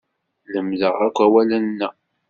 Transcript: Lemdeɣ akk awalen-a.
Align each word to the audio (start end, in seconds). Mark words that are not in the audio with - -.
Lemdeɣ 0.51 0.95
akk 1.07 1.17
awalen-a. 1.25 1.89